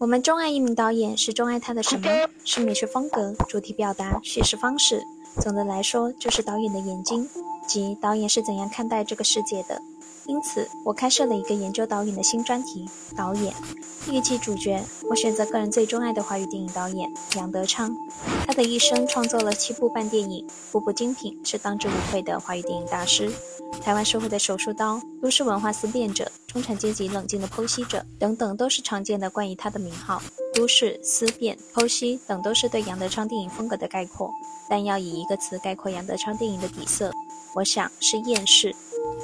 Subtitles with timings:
[0.00, 2.08] 我们钟爱一名导演，是钟爱他的什么？
[2.42, 5.02] 是美学风格、主题表达、叙事方式。
[5.42, 7.28] 总的来说，就是导演的眼睛，
[7.66, 9.82] 即导演是怎样看待这个世界的。
[10.30, 12.88] 因此，我开设了一个研究导演的新专题——
[13.18, 13.52] 导演。
[14.06, 17.92] 第一期主角，我选择个人最钟爱的华语电影导演杨德昌。
[18.46, 23.28] 他的一生创作了七部半电影，部部精品，是当之无愧的华语电影大师。
[23.82, 30.22] 台湾社会的手术刀、都市文化思辨者、中产阶级冷静的剖析者等等，都是常见的关于他的名号。
[30.54, 34.30] 都市思辨、剖析等都是对杨德昌电影风格的概括。
[34.68, 37.12] 但要以一个词概括杨德昌电影的底色，
[37.56, 38.72] 我想是厌世。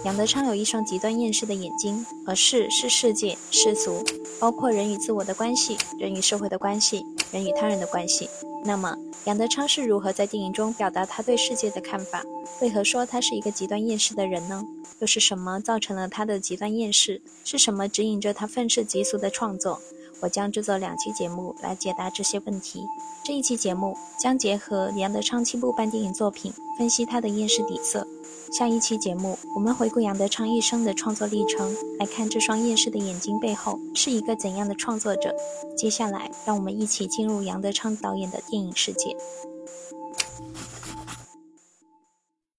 [0.05, 4.05] 杨德昌有一双极端厌世的眼睛，而世是世界、世俗，
[4.39, 8.29] 包括人与自我的关系、人与社会的关系、人与他人的关系。
[8.65, 12.25] 那么，杨德昌是如何在电影中表达他对世界的看法？
[12.61, 14.65] 为何说他是一个极端厌世的人呢？
[15.01, 17.21] 又是什么造成了他的极端厌世？
[17.45, 19.81] 是什么指引着他愤世嫉俗的创作？
[20.21, 22.85] 我将制作两期节目来解答这些问题。
[23.25, 28.07] 这一期节目将结合杨德昌七部半电影作品，分析他的厌世底色。
[28.53, 35.35] 下一期节目，我们回顾杨德昌一生的创作历程，来看这双厌世的眼睛背后是一个怎样的创作者。
[35.77, 39.17] 接下来，让我们一起进入杨德昌导演的电影世界。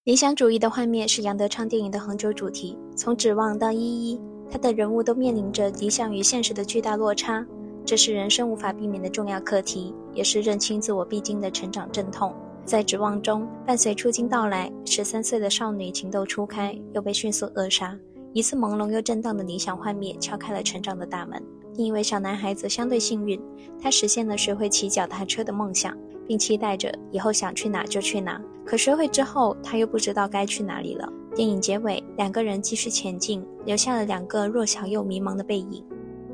[0.04, 4.18] 理想主义的幻灭是杨德昌电影的恒久主题，从《指望》到《一一》。
[4.50, 7.46] 他的人物都面临着理想与现实的巨大落差，
[7.86, 12.34] 这是人生无法避免的重要课题，也是认清自我必经的成长阵痛。
[12.66, 17.98] 在指望中，伴随出京到来，十三岁的少女情窦初开，又被迅速扼杀。
[18.34, 21.42] 一次朦胧又震荡的理想幻灭，敲开了成长的大门。
[21.76, 23.40] 另一位小男孩则相对幸运，
[23.82, 25.96] 他实现了学会骑脚踏车的梦想，
[26.28, 28.42] 并期待着以后想去哪就去哪。
[28.66, 31.08] 可学会之后，他又不知道该去哪里了。
[31.38, 35.84] 电影结尾，两个人继续前进，留下了两个弱小又迷茫的背影。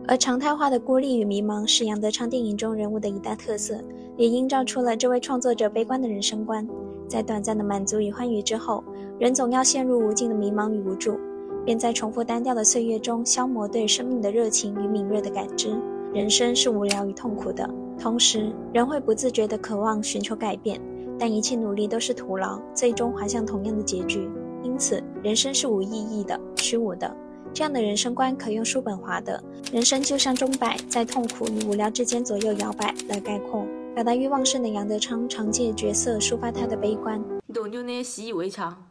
[0.07, 3.77] 而常态化的孤立与迷茫是杨德昌电影中人物的一大特色，
[4.15, 6.65] 也映照出了这位创作者悲观的人生观。
[7.05, 8.81] 在短暂的满足与欢愉之后，
[9.19, 11.17] 人总要陷入无尽的迷茫与无助，
[11.65, 15.77] 便在重复单调的岁月中消磨对生命的热情与敏锐的感知。
[16.13, 20.79] 人生是无聊与痛苦的，同时人会不自觉地渴望寻求改变，
[21.19, 24.29] 但一切努力都是徒劳，最终滑向同样的结局。
[24.73, 27.15] 因此，人生是无意义的、虚无的。
[27.53, 29.41] 这样的人生观可用叔本华的
[29.71, 33.67] “人生就像钟摆，在痛苦与无聊之间左右摇摆”来概括。
[33.93, 37.23] 表达欲旺盛的杨德昌常借角色抒发他的悲观。
[37.45, 38.89] 你懂就那些习以为常、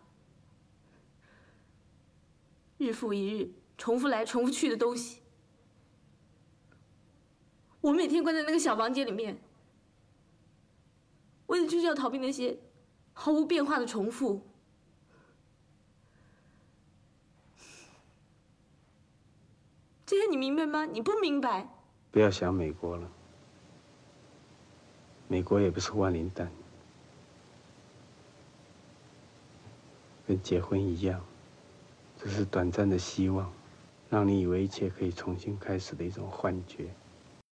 [2.79, 5.19] 日复一日、重复来重复去的东西。
[7.81, 9.37] 我每天关在那个小房间里面，
[11.49, 12.61] 为的就是要逃避那些
[13.13, 14.43] 毫无变化的重复。
[20.13, 20.85] 这些你明白吗？
[20.85, 21.67] 你不明白。
[22.11, 23.11] 不要想美国了，
[25.27, 26.53] 美国也不是万灵丹，
[30.27, 31.25] 跟结婚一样，
[32.23, 33.51] 只是短暂的希望，
[34.11, 36.91] 让你以为一切可以重新开始的一种幻觉。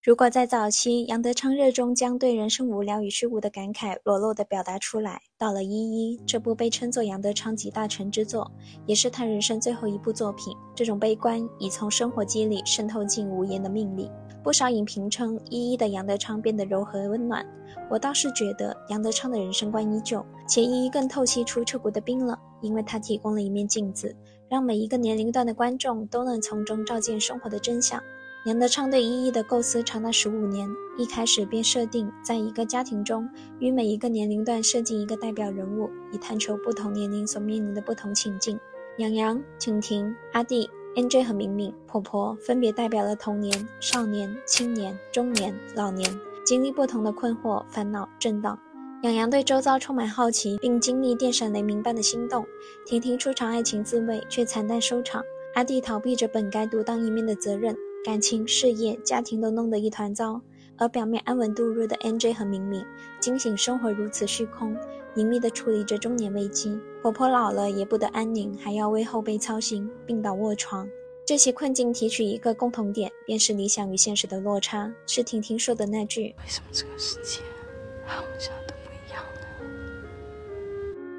[0.08, 8.50] 如果在早期，杨德昌热衷将对人生无聊与虚无的感慨裸露地表达出来，到了《一一》这部被称作杨德昌集大成之作，
[8.86, 14.10] 也是他人生最后一部作品，这种悲观已从生活机里渗透进无言的命里。
[14.42, 17.46] 不少影评称，《一一》的杨德昌变得柔和温暖，
[17.90, 24.16] 我倒是觉得杨德昌的人生观依旧，且《一一》更透析出彻骨的冰冷，因为他提供了一面镜子，
[24.50, 28.02] 让每一个年龄段的观众都能从中照见生活的真相。
[28.48, 33.28] 杨德昌对一一的构思长达十五年，一开始便设定在一个家庭中，
[33.60, 38.58] 与每一个年龄段设计一个代表人物，以探求不同年龄所面临的不同情境。
[39.00, 46.10] 杨洋、婷婷、阿弟、NJ 和明明、婆婆分别代表了童年、少年、青年、中年、老年，
[46.46, 48.58] 经历不同的困惑、烦恼、震荡。
[49.04, 52.46] 杨洋对周遭充满好奇，并经历电闪雷鸣般的心动；
[52.86, 55.22] 婷婷初尝爱情滋味，却惨淡收场；
[55.56, 57.76] 阿弟逃避着本该独当一面的责任。
[58.08, 60.40] 感情、事业、家庭都弄得一团糟，
[60.78, 62.82] 而表面安稳度日的 NJ 和明敏，
[63.20, 64.78] 惊醒生活如此虚空，
[65.16, 66.80] 隐秘地处理着中年危机。
[67.02, 70.88] 婆婆老了也不得安宁，还要为后辈操心，病倒卧床。
[71.26, 74.90] 这些困境提取一个共同点，便是理想与现实的落差。
[75.06, 77.42] 是婷婷说的那句：“为什么这个世界
[78.06, 79.42] 和我们想的不一样呢？”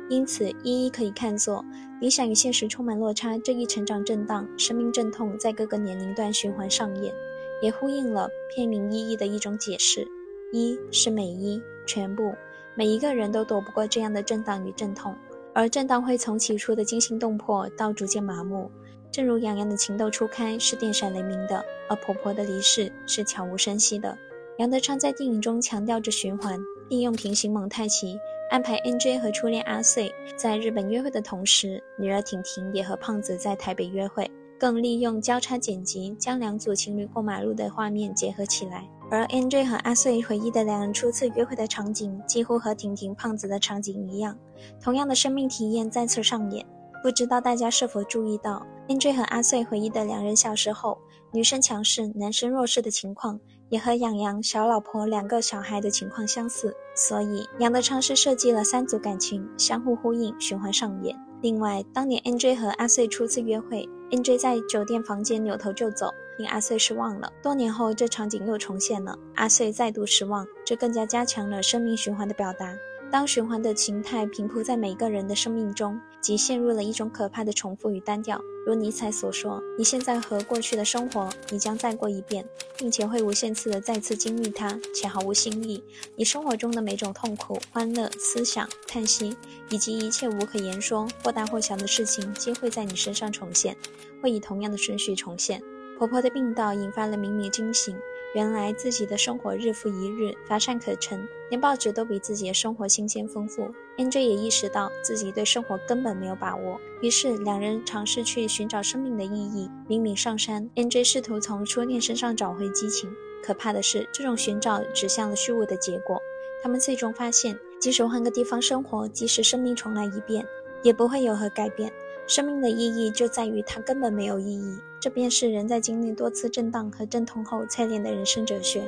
[0.09, 1.63] 因此，一一可以看作。
[2.01, 7.13] 理想与现实充满落差，这一成长震荡、生命阵痛在各个年龄段循环上演，
[7.61, 10.07] 也呼应了片名“意义”的一种解释：
[10.53, 12.33] 一是每一，全部，
[12.77, 15.13] 每一个人都躲不过这样的震荡与阵痛，
[15.53, 18.71] 而震荡会从起初的惊心动魄到逐渐麻木，
[19.11, 24.17] 正如杨洋的情窦初开是电闪雷鸣的，而婆婆的离世是悄无声息的。
[24.59, 28.17] 杨德昌在电影中强调着循环，利用平行蒙太奇
[28.51, 38.89] 安排 NJ 和初恋阿穗在日本约会的同时，女儿婷婷也和胖子在台北约会，更利用交叉剪辑将两组情侣过马路的画面结合起来。
[39.11, 44.35] 而 NJ 和阿穗回忆的两人初次约会的场景，几乎和婷婷胖子的场景一样，
[44.83, 46.65] 同样的生命体验再次上演。
[47.03, 50.99] 不知道大家是否注意到，NJ 和阿穗回忆的两人小时候，
[51.33, 53.39] 女生强势，男生弱势的情况。
[53.69, 61.15] 也和养羊小老婆两个小孩的情况相似，所以杨德昌是设计了三组感情相互呼应、循环上演。
[61.41, 67.33] 另外，当年 NJ 和阿穗初次约会，NJ 在酒店房间扭头就走，令阿穗失望了。
[67.43, 72.75] 多年后，这场景又重现了，阿穗再度失望，这更加加强了生命循环的表达。
[73.11, 78.39] 当循环的形态平铺在每个人的生命中，即陷入了一种可怕的重复与单调。
[78.67, 82.45] 如尼采所说：“你现在和过去的生活，你将再过一遍，
[82.77, 85.83] 并且会无限次的再次经历它，且毫无新意。
[86.17, 89.35] 你生活中的每种痛苦、欢乐、思想、叹息，
[89.71, 93.75] 以及一切无可言说、或大或小的事情，皆会在你身上重现，
[94.23, 95.63] 会以同样的顺序重现。”
[95.97, 97.97] 婆婆的病倒引发了明明惊醒。
[98.35, 103.73] 原来自己的生活日复一日乏善可陈，连报纸都比自己的生活新鲜丰富。
[103.97, 109.71] NJ 也意识到自己对生活根本没有把握，于是两人尝试去寻找生命的意义。
[109.89, 113.11] 明明上山，NJ 试图从初恋身上找回激情。
[113.43, 116.21] 可怕的是，这种寻找指向了虚无的结果。
[116.63, 120.45] 他们最终发现，即使换个地方生活，即使生命重来一遍，
[120.83, 121.91] 也不会有何改变。
[122.29, 128.83] 生命的意义就在于它根本没有意义，这便是人在经历多次震荡和阵痛后淬炼的人生哲学。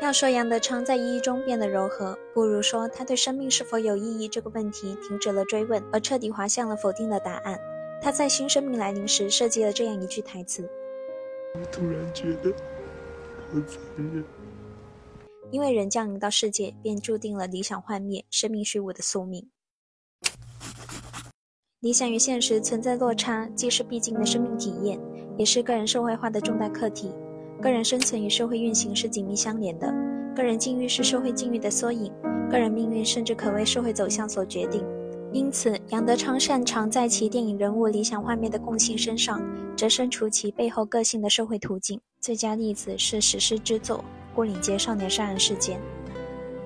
[0.00, 7.60] 要说杨德昌在意义中变得柔和，不如说他对生命是否有意义这个问题停止了追问，而彻底滑向了否定的答案。
[8.00, 10.66] 他在新生命来临时设计了这样一句台词
[11.54, 12.50] ：“我突然觉得
[13.50, 13.78] 好残
[14.14, 14.24] 忍。”
[15.52, 19.50] 因为人降临到世界，便注定了理想幻灭、生命虚无的宿命。
[21.80, 24.98] 理想与现实存在落差，既是必经的生命体验，
[25.36, 27.10] 也是个人社会化的重大课题。
[27.60, 29.92] 个人生存与社会运行是紧密相连的，
[30.34, 32.10] 个人境遇是社会境遇的缩影，
[32.50, 34.82] 个人命运甚至可为社会走向所决定。
[35.34, 39.38] 因此，杨德昌擅长在其电影人物理想画面的共性身上，
[39.76, 42.00] 折身处其背后个性的社会途径。
[42.20, 44.02] 最佳例子是史诗之作
[44.38, 45.78] 《牯岭街少年杀人事件》。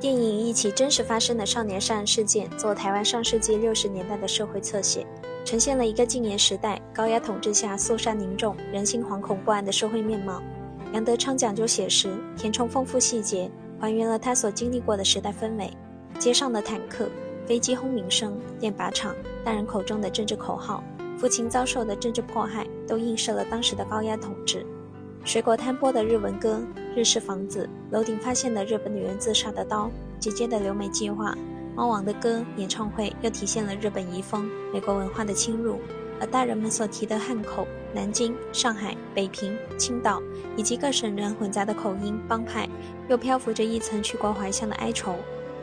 [0.01, 5.07] 电影一起真实发生的少年杀人事件，做台湾上世纪六十年代的社会侧写，
[5.45, 10.43] 呈现了一个禁言时代高压统治下肃杀凝重、人心惶恐不安的社会面貌。
[10.95, 15.71] 杨德昌讲究写实，填充丰富细节，还原了他所经历过的时代氛围。
[16.19, 17.07] 街上的坦克、
[17.45, 19.15] 飞机轰鸣声、电靶场、
[19.45, 20.83] 大人口中的政治口号、
[21.19, 24.65] 父亲遭受的政治迫害，都映射了当时的高压统治。
[25.23, 26.59] 水果摊播的日文歌，
[26.97, 29.89] 日式房子，楼顶发现的日本女人自杀的刀，
[30.19, 31.37] 姐姐的留美计划，
[31.77, 35.79] 猫王的歌演唱会又体现了日本遗风、美国文化的侵入，
[36.21, 37.65] 而大人们所提的汉口、
[37.95, 40.21] 南京、上海、北平、青岛
[40.57, 42.69] 以及各省人混杂的口音帮派，
[43.09, 45.15] 又漂浮着一层去国怀乡的哀愁。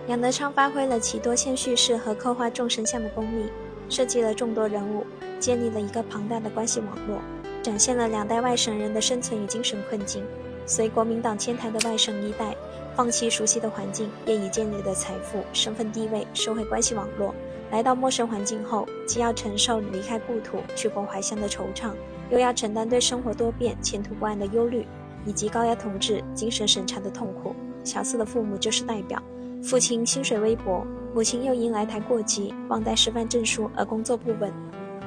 [0.07, 3.51] 杨德昌发挥了其多线叙事和刻画众神像的功力，
[3.89, 5.05] 设计了众多人物，
[5.41, 7.19] 建立了一个庞大的关系网络。
[7.61, 10.23] 展现了两代外省人的生存与精神困境。
[10.67, 12.53] 随国民党迁台的外省一代，
[12.93, 17.33] 放弃熟悉的环境，业已建立的财富、身份地位、社会关系网络，
[17.71, 21.91] 来到陌生环境后，既要承受离开故土、去国怀乡的惆怅，
[22.29, 24.85] 又要承担对生活多变、前途不安的忧虑，
[25.25, 27.55] 以及高压统治、精神审查的痛苦。
[27.85, 29.23] 小四的父母就是代表：
[29.63, 34.51] 父亲薪水微薄，母亲又因来台过急、忘带师范证书而工作不稳。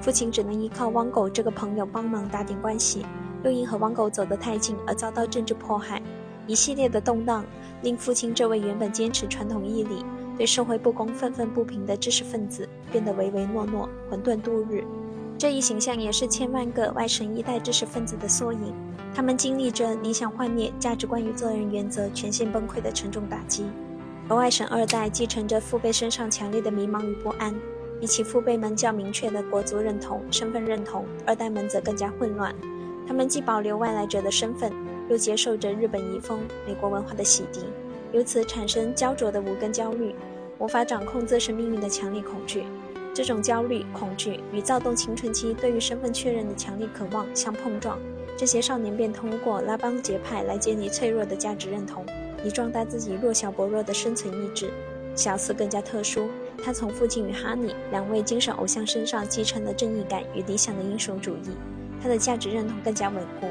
[0.00, 3.04] 父亲只能依靠汪狗这个朋友帮忙打点关系，
[3.42, 6.02] 又因和汪狗走得太近而遭到政治迫害，
[6.47, 7.44] 一系列的动荡
[7.82, 10.04] 令父亲这位原本坚持传统义理、
[10.37, 14.85] 对社会不公愤愤不平的知识分子变得唯唯诺诺、混沌度日。
[15.38, 18.75] 这一形象也是千万个外省一代知识分子的缩影，
[19.14, 23.64] 他们经历着理想幻灭、价值观与做人原则全线崩溃的沉重打击，
[24.28, 27.54] 而外省二代继承着父辈身上强烈的迷茫与不安。
[27.99, 32.54] 比起父辈们较明确的国族认同、身份认同，二代们则更加混乱。
[33.10, 34.72] 他们既保留外来者的身份，
[35.08, 37.58] 又接受着日本遗风、美国文化的洗涤，
[38.12, 40.14] 由此产生焦灼的无根焦虑，
[40.60, 42.62] 无法掌控自身命运的强烈恐惧。
[43.12, 47.98] 这种焦虑、恐惧与躁动青春期对于身份确认的强烈渴望相碰撞，
[48.36, 52.06] 这些少年便通过拉帮结派来建立脆弱的价值认同，
[52.44, 54.70] 以壮大自己弱小薄弱的生存意志。
[55.16, 56.28] 小四更加特殊。
[56.62, 61.50] 他从父亲与哈尼两位精神偶像身上继承了正义感与理想的英雄主义，
[62.02, 63.49] 他的价值认同更加稳固；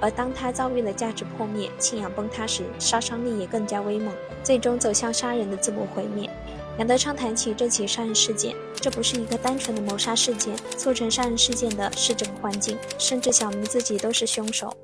[0.00, 6.28] 而当他遭遇了价值破灭、信仰崩塌时，杀伤力也更加威猛，最终走向杀人的自我毁灭。
[6.78, 14.74] 杨德昌谈起这起杀人事件，这不是一个单纯的谋杀事件，促成杀人事件的是整个环境，甚至小明自己都是凶手。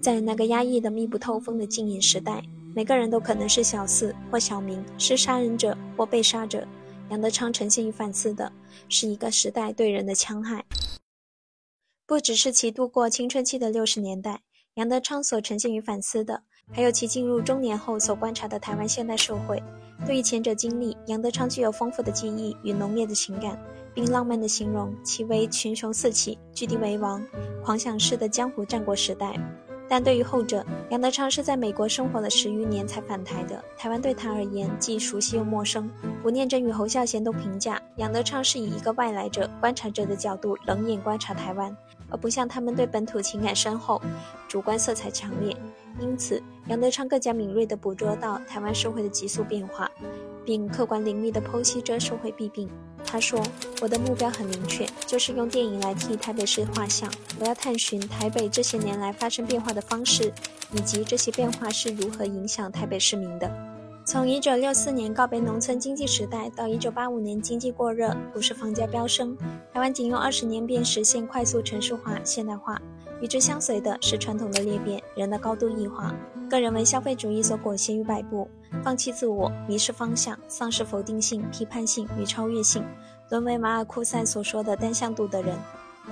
[0.00, 2.42] 在那个压抑的密不透风的禁言时代，
[2.74, 6.64] 每个人都可能是小四或小明，是杀人者或被杀者。
[7.10, 8.52] 杨德昌呈现于反思的
[8.88, 10.64] 是一个时代对人的戕害，
[12.10, 14.40] 不只是其度过青春期的六十年代，
[14.74, 19.62] 杨德昌所呈现与反思的，还有其进入中年后所观察的台湾现代社会。
[20.04, 23.56] 对于前者经历，杨德昌具有丰富的记忆与浓烈的情感，
[23.94, 27.24] 并浪漫地形容其为群雄四起、据地为王、
[27.62, 29.38] 狂想式的江湖战国时代。
[29.88, 35.88] 但对于后者，杨德昌是在美国生活了十余年才返台的，台湾对他而言既熟悉又陌生。
[36.24, 41.76] 吴念真与侯孝贤都评价杨德昌是以一个外来者、观察者的角度冷眼观察台湾，
[42.10, 44.00] 而不像他们对本土情感深厚、
[44.48, 45.56] 主观色彩强烈。
[46.00, 49.90] 因此，杨德昌更加敏锐地捕捉到台湾社会的急速变化，
[50.44, 52.70] 并客观凌厉地剖析着社会弊病。
[53.04, 53.42] 他说
[53.80, 57.10] ：“我的目标很明确，就是用电影来替台北市画像。
[57.38, 60.32] 我要探寻台北这些年来发生变化的方式，
[60.72, 63.69] 以及这些变化是如何影响台北市民的。
[64.10, 69.36] 从1964年告别农村经济时代到1985年经济过热，股市房价飙升，
[69.72, 72.76] 台湾仅用二十年便实现快速城市化、现代化。
[73.22, 76.12] 与之相随的是传统的裂变，人的高度异化。
[76.50, 78.50] 个人为消费主义所裹挟于摆布。”
[78.82, 82.82] 放弃自我，迷失方向，丧失否定性、批判性与超越性，
[83.30, 85.54] 沦为马尔库塞所说的单向度的人。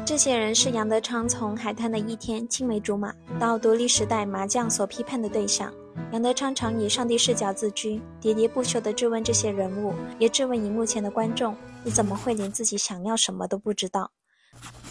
[0.05, 5.73] 这些人是杨德昌从海滩的一天青梅竹马到独立时代麻将所批判的对象。
[6.12, 14.11] 杨德昌常以上帝视角自居，喋喋不休地质问这些人物，也质问荧幕前的观众：你怎么会连自己想要什么都不知道？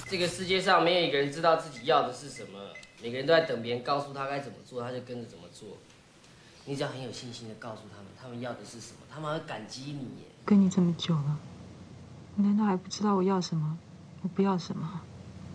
[0.07, 2.59] 这个世界上没有一个人知道自己要的是什么，
[3.01, 5.69] 每个人都在等别人告诉他该怎么做，他就跟着怎么做。
[6.65, 10.07] 你只要很有信心地告诉他们，他们要的是什么，他们会感激你。
[10.45, 11.39] 跟你这么久了，
[12.35, 13.77] 你难道还不知道我要什么，
[14.21, 15.01] 我不要什么？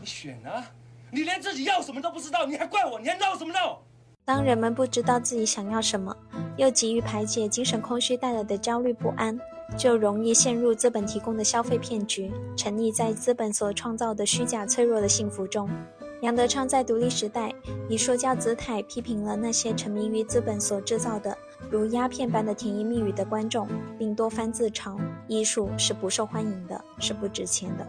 [0.01, 0.65] 你选啊！
[1.11, 2.99] 你连自己要什么都不知道，你还怪我？
[2.99, 3.81] 你还闹什么闹？
[4.25, 6.17] 当人们不知道自己想要什么，
[6.57, 9.39] 又急于排解精神空虚带来的焦虑不安，
[9.77, 15.69] 就容易陷入资本提供的消费骗局，沉溺在资本所创造的虚假脆弱的幸福中。
[16.21, 17.53] 杨德昌在独立时代
[17.89, 21.37] 以说教姿态批评了那些沉迷于资本所制造的
[21.69, 23.67] 如鸦片般的甜言蜜语的观众，
[23.99, 27.85] 并多番自嘲：艺术是不受欢迎的，是不值钱的。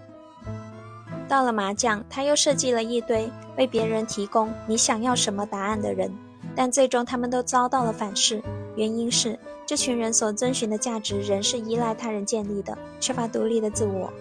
[1.27, 6.11] 到了麻将，他又设计了一堆为别人提供你想要什么答案的人，
[6.55, 8.41] 但最终他们都遭到了反噬。
[8.75, 14.11] 原因是这群人所遵循的价值仍是依赖他人建立的，缺乏独立的自我。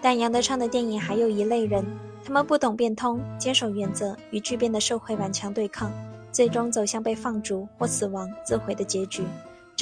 [0.00, 1.84] 但杨德昌的电影还有一类人。
[2.24, 5.90] 他们不懂变通，坚守原则，与巨变的社会顽强对抗，
[6.30, 9.24] 最终走向被放逐或死亡、自毁的结局。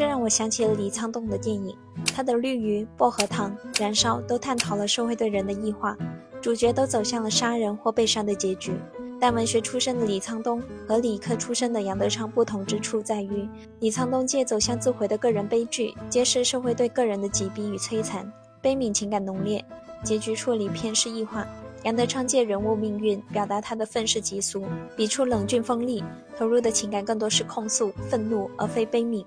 [0.01, 1.77] 这让我想起了李沧东的电影，
[2.15, 5.95] 他的《绿鱼》《薄荷糖》《燃烧》都探讨了社会对人的异化，
[6.41, 8.73] 主角都走向了杀人或被杀的结局。
[9.21, 13.47] 但文学出身的李沧东和理科出身的杨德昌不同之处在于，
[13.81, 18.27] 李沧东借走向自毁的个人悲剧，揭示社会对个人的挤逼与摧残，
[18.63, 19.63] 悲悯情感浓烈，
[20.03, 21.47] 结局处理偏是异化。
[21.83, 24.65] 杨德昌借人物命运表达他的愤世嫉俗，
[24.97, 26.03] 笔触冷峻锋利，
[26.39, 29.27] 投入的情感更多是控诉、愤怒，而非悲悯。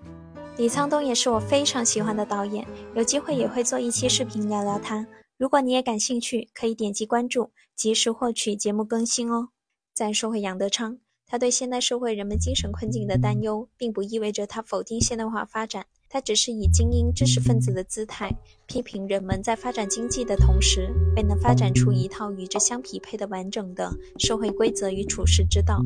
[0.55, 5.07] 李沧东也是我非常喜欢的导演，有机会也会做一期视频聊聊他。
[5.35, 9.49] 如果你也感兴趣，可以点击关注，及时获取节目更新哦。
[9.95, 15.87] 再说回杨德昌，他对现代社会人们精神困境的担忧，并不意味着他否定现代化发展。
[16.13, 18.31] 他只是以精英知识分子的姿态，
[18.67, 25.81] 批评人们在发展经济的同时，未能发展出一套与之相匹配的完整的社会规则与处世之道。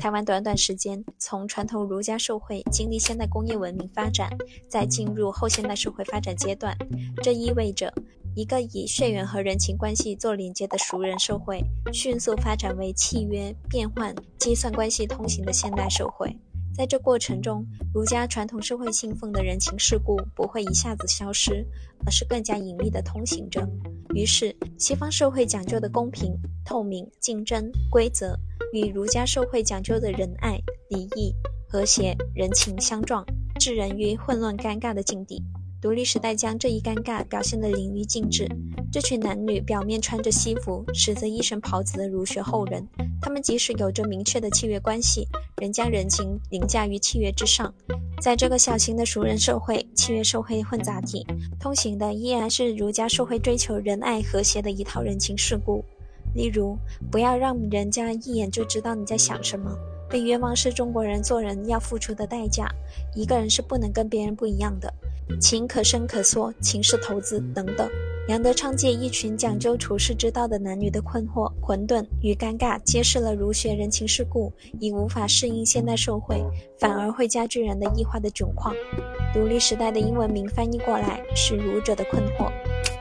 [0.00, 4.30] 台湾短短时间从传统儒家社会经历现代工业文明发展，
[4.68, 6.78] 再进入后现代社会发展阶段，
[7.20, 7.92] 这意味着
[8.36, 11.60] 一个以血缘和人情关系做连接的熟人社会，
[11.92, 16.38] 迅速发展为契约、变换、计算关系通行的现代社会。
[16.74, 21.66] 在这过程中，儒家传统社会信奉的人情世故不会一下子消失，
[22.06, 23.68] 而是更加隐秘的通行着。
[24.14, 28.34] 于是，西方社会讲究的公平、透明、竞争、规则，
[28.72, 31.34] 与儒家社会讲究的仁爱、礼义、
[31.68, 33.24] 和谐、人情相撞，
[33.60, 35.42] 置人于混乱尴尬的境地。
[35.82, 38.48] 独立时代将这一尴尬表现得淋漓尽致。
[38.92, 42.86] 这群男女表面穿着西服，实则一身袍子的儒学后人。
[43.20, 45.26] 他们即使有着明确的契约关系，
[45.60, 47.74] 仍将人情凌驾于契约之上。
[48.20, 51.26] 在这个小型的熟人社会、契约社会混杂体，
[51.58, 55.84] 通行的依然是儒家社会追求仁爱和谐的一套人情世故。
[56.32, 56.78] 例如，
[57.10, 59.76] 不要让人家一眼就知道你在想什么。
[60.12, 62.68] 被冤枉是中国人做人要付出的代价。
[63.14, 64.92] 一个人是不能跟别人不一样的。
[65.40, 67.88] 情可深可缩，情是投资等等。
[68.28, 76.44] 杨德昌借一群讲究处世之道的男女的困惑、混沌与尴尬，揭示了儒学人情世故已无法适应现代社会，
[76.78, 78.74] 反而会加剧人的异化的窘况。
[79.32, 82.52] 独立时代的英文名翻译过来是“儒者的困惑”。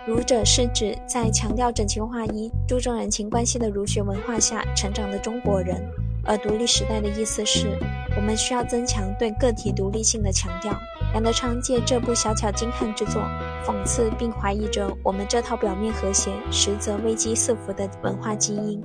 [0.08, 5.80] 儒者是指在强调整齐划一、注重人情关系的儒学文化下成长的中国人。
[6.24, 7.78] 而独立时代的意思是，
[8.16, 10.80] 我们需要增强对个体独立性的强调。
[11.14, 13.22] 杨德昌借这部小巧精悍之作，
[13.66, 18.82] 讽刺并怀疑着我们这套表面和谐、实则危机四伏的文化基因。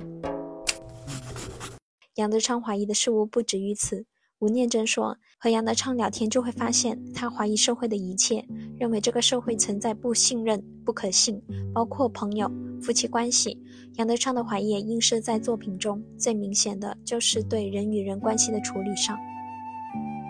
[2.15, 4.05] 杨德昌怀疑的事物不止于此。
[4.39, 8.43] 吴念真说，和杨德昌聊天就会发现，他怀疑社会的一切，
[8.79, 11.39] 认为这个社会存在不信任、不可信，
[11.73, 12.51] 包括朋友。
[12.81, 13.55] 夫妻关系，
[13.97, 19.15] 杨德昌的怀疑映射在作品中最明显的就是对人与人关系的处理上。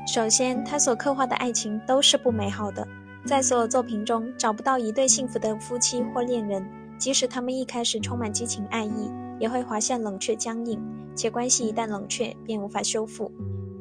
[0.06, 2.86] 首先，他所刻画的爱情都是不美好的，
[3.26, 6.66] 在所有作品中找不到一对幸福的夫妻或恋人，
[6.98, 9.10] 即使他们一开始充满激情爱意，
[9.40, 10.78] 也会滑向冷却僵硬，
[11.16, 13.32] 且关系一旦冷却便无法修复。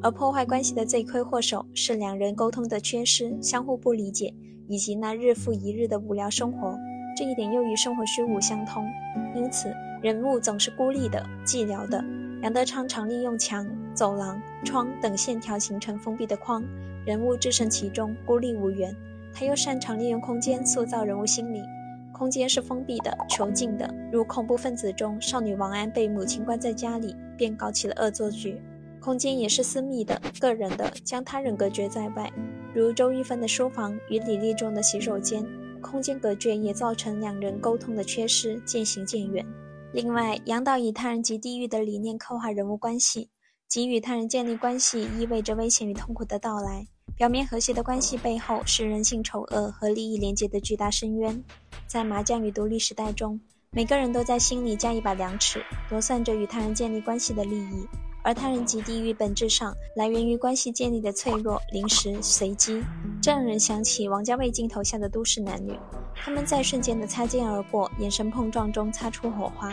[0.01, 4.33] 而破坏关系的罪魁祸首是两人沟通的缺失、相互不理解，
[4.67, 6.77] 以及那日复一日的无聊生活。
[7.15, 8.85] 这一点又与生活虚无相通，
[9.33, 9.73] 因此
[10.03, 12.03] 人物总是孤立的、寂寥的。
[12.43, 16.63] 杨德昌常利用墙、走廊、窗等线条形成封闭的框，
[17.03, 18.95] 人物置身其中，孤立无援。
[19.33, 21.63] 他又擅长利用空间塑造人物心理，
[22.13, 28.61] 空间是封闭的、囚禁的，如恐怖分子中少女王安被母亲关在家里，便搞起了恶作剧。
[29.07, 32.29] 空间也是私密的、个人的，将他人隔绝在外，
[32.75, 35.47] 如周玉芬的书房与李立中的洗手间。
[35.81, 39.45] 空间隔绝也造成两人沟通的缺失，渐行渐远。
[39.93, 43.29] 另外，杨导以他人即地狱的理念刻画人物关系，
[43.69, 46.85] 即与他人建立关系意味着危险与痛苦的到来。
[47.15, 51.41] 表面和谐的关系背后是人性丑恶和利益连结的巨大深渊。
[51.87, 53.39] 在麻将与独立时代中，
[53.71, 57.87] 每个人都在心里架一把量尺，夺算着与他人建立关系的利益。
[58.27, 62.83] 而他人及地狱本质上来源于关系建立的脆弱、临时、随机，
[63.21, 65.79] 这让人想起王家卫镜头下的都市男女，
[66.13, 69.71] 他们在瞬间的擦肩而过、眼神碰撞中擦出火花。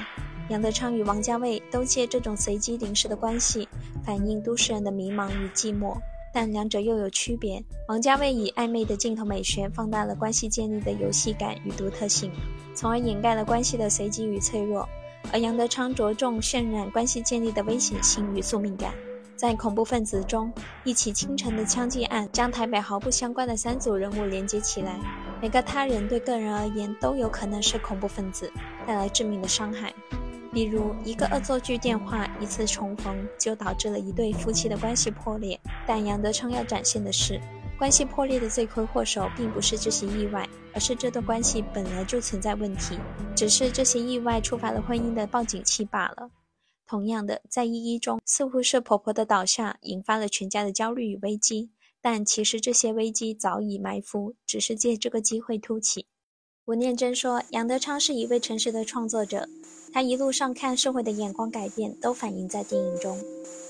[0.50, 3.68] 杨德昌与王家卫都借这种随机临时的关系，
[4.04, 5.96] 反映都市人的迷茫与寂寞，
[6.32, 7.60] 但两者又有区别。
[7.88, 12.30] 王家卫以暧昧的镜头美学放大了关系建立的游戏感与独特性，
[12.72, 14.88] 从而掩盖了关系的随机与脆弱。
[15.32, 18.92] 而杨德昌着重渲染关系建立的危险性与宿命感。
[19.36, 20.52] 在恐怖分子中，
[20.84, 24.96] 一起清晨的枪击案将台北毫不相关的三组人物连接起来，
[25.42, 28.50] 每个他人对个人而言都有可能是恐怖分子，
[28.86, 29.92] 带来致命的伤害。
[30.52, 35.58] 比如，一个恶作剧电话，一次重逢就导致了一对夫妻的关系破裂。
[35.84, 37.40] 但杨德昌要展现的是。
[37.76, 42.96] 关系破裂的罪魁祸首并不是这些意外，而是这段关系本来就存在问题，
[43.36, 46.30] 只是这些意外触发了婚姻的报警器罢了。
[46.86, 56.06] 同样的，在一一中，似乎是婆婆的倒下引发了全家的焦虑与危机，但其实这些危机早已埋伏，只是借这个机会突起。
[56.66, 59.48] 吴念真说，杨德昌是一位诚实的创作者。
[59.94, 63.16] 他一路上看社会的眼光改变，都反映在电影中。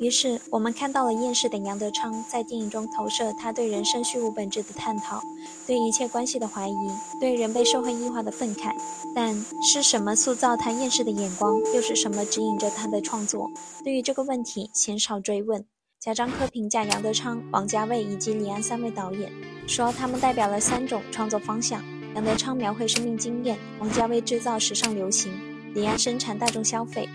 [0.00, 5.20] 于是，我们看到了厌世的杨德昌在电影中投射他对人生虚无本质的探讨，
[5.66, 6.74] 对一切关系的怀疑，
[7.20, 8.74] 对人被社会异化的愤慨。
[9.14, 13.50] 但是什么塑造他厌世的眼光，又是什么指引着他的创作？
[13.84, 15.62] 对于这个问题，鲜少追问。
[16.00, 19.30] 贾樟柯评价杨德昌、王家卫以及李安三位导演，
[19.68, 21.84] 说他们代表了三种创作方向：
[22.14, 25.30] 杨德昌描绘生命经验，王家卫制造时尚流行。
[25.74, 27.08] 李安生产大众消费，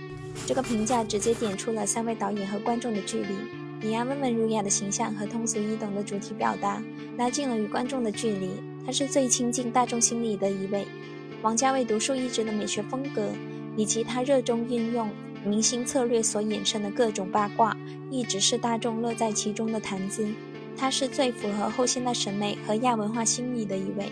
[0.46, 3.28] 这个评价直接点出了三位导演和观众的距离。
[3.80, 6.84] 李安温文儒雅的形象和通俗易懂的主题表达，
[7.18, 8.52] 拉近了与观众的距离。
[8.86, 10.86] 他是最亲近大众心理的一位。
[11.42, 13.30] 王家卫独树一帜的美学风格，
[13.78, 15.10] 以及他热衷运用
[15.46, 17.78] 明星策略所衍生的各种八卦，
[18.12, 20.28] 一直是大众乐在其中的谈资。
[20.76, 24.12] 他是最符合后现代审美和亚文化心理的一位。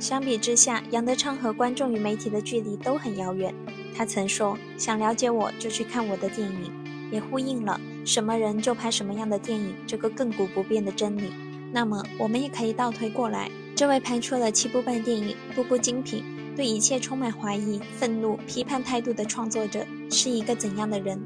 [0.00, 3.54] 相比之下，杨德昌和观众与媒体的距离都很遥远。
[3.96, 6.72] 他曾说：“想了解我就去看我的电影。”
[7.12, 11.32] 也呼应了“什么人就拍什么样的电影”这个亘古不变的真理。
[11.72, 16.24] 那么，我们也可以倒推过来，这位拍出了七部半电影、步步精品、
[16.56, 21.20] 对一切充满怀疑、愤怒、批判态度的创作者是一个怎样的人？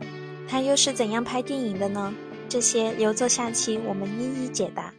[0.46, 2.12] 他又是怎样拍电影的呢？
[2.48, 4.92] 这些留作下期我们一一解答。